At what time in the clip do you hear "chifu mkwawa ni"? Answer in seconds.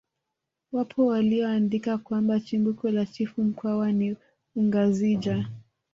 3.05-4.15